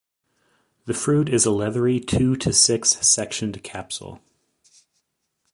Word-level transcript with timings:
The 0.85 0.95
fruit 0.95 1.29
is 1.29 1.45
a 1.45 1.51
leathery 1.51 1.99
two 1.99 2.35
to 2.37 2.51
six 2.53 2.89
sectioned 3.07 3.61
capsule. 3.61 4.19